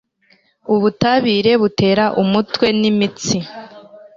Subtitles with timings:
[0.73, 3.37] ubutabire butera umutwe nimitsi